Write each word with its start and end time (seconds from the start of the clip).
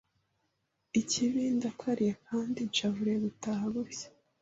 Ikibi 1.01 1.41
ndakariye 1.55 2.13
kandi 2.27 2.59
nshavuriye 2.69 3.17
gutaha 3.25 3.65
gutya 3.75 4.07